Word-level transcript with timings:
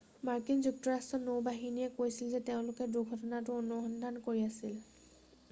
মাৰ্কিন 0.27 0.61
যুক্তৰাষ্ট্ৰৰ 0.67 1.21
নৌ 1.25 1.35
বাহিনীয়েও 1.47 1.93
কৈছিল 1.99 2.33
যে 2.37 2.41
তেওঁলোকেও 2.49 2.89
দুৰ্ঘটনাটোৰ 2.97 3.61
অনুসন্ধান 3.67 4.19
কৰি 4.31 4.43
আছিল 4.49 4.75